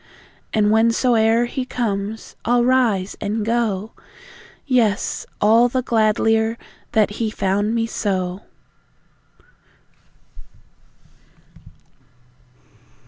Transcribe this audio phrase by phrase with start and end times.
[0.51, 3.91] And whensoe'er He comes, I'll rise and go,
[4.65, 6.57] Yes, all the gladlier
[6.93, 8.41] that He found me so.